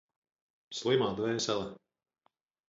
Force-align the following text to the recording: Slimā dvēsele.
Slimā 0.77 1.09
dvēsele. 1.19 1.69